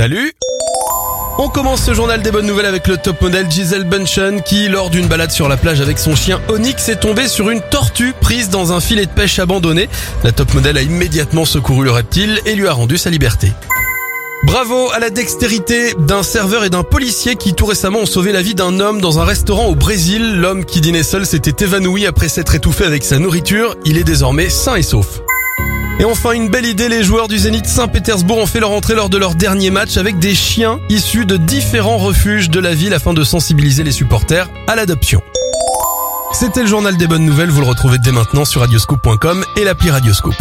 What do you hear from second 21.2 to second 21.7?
s'était